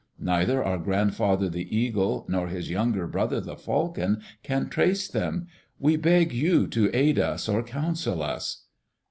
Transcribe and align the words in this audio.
Neither 0.17 0.63
our 0.63 0.79
grandfather 0.79 1.47
the 1.47 1.77
Eagle, 1.77 2.25
nor 2.27 2.47
his 2.47 2.71
younger 2.71 3.05
brother 3.05 3.39
the 3.39 3.55
Falcon, 3.55 4.23
can 4.41 4.67
trace 4.67 5.07
them. 5.07 5.45
We 5.77 5.95
beg 5.95 6.33
you 6.33 6.65
to 6.69 6.89
aid 6.91 7.19
us 7.19 7.47
or 7.47 7.61
counsel 7.61 8.23
us." 8.23 8.65